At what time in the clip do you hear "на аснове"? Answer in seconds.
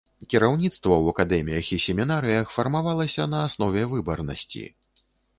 3.33-3.83